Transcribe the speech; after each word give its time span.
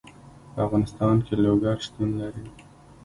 په 0.53 0.59
افغانستان 0.65 1.15
کې 1.25 1.33
لوگر 1.43 1.77
شتون 1.85 2.09
لري. 2.21 2.45